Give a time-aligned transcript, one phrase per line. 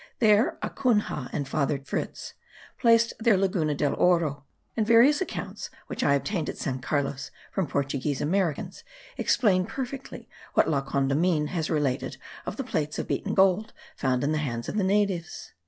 [0.17, 2.33] There Acunha and Father Fritz
[2.79, 7.67] placed their Laguna del Oro; and various accounts which I obtained at San Carlos from
[7.67, 8.83] Portuguese Americans
[9.19, 12.17] explain perfectly what La Condamine has related
[12.47, 15.53] of the plates of beaten gold found in the hands of the natives.